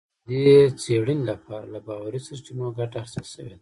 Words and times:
د 0.27 0.31
دې 0.45 0.59
څېړنې 0.81 1.23
لپاره 1.31 1.65
له 1.73 1.79
باوري 1.87 2.19
سرچینو 2.27 2.67
ګټه 2.77 2.95
اخیستل 3.01 3.25
شوې 3.33 3.49
ده 3.51 3.57